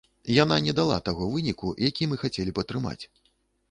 [0.43, 3.01] Яна не дала таго выніку, які мы хацелі б атрымаць.